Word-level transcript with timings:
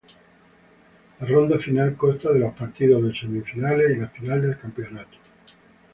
La 1.19 1.27
ronda 1.27 1.59
final 1.59 1.95
consta 1.95 2.31
de 2.33 2.39
los 2.39 2.55
partidos 2.55 3.03
de 3.03 3.13
semifinales 3.15 3.91
y 3.91 3.97
la 3.99 4.07
final 4.09 4.41
del 4.41 4.57
campeonato. 4.57 5.19